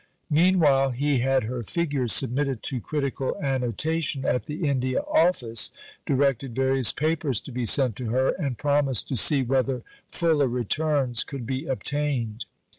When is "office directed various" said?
5.01-6.91